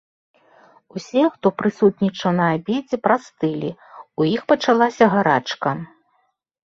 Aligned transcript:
Усе, 0.99 1.21
хто 1.33 1.47
прысутнічаў 1.61 2.31
на 2.39 2.45
абедзе 2.55 2.97
прастылі, 3.09 3.71
у 4.23 4.31
іх 4.35 4.41
пачалася 4.53 5.05
гарачка. 5.17 5.69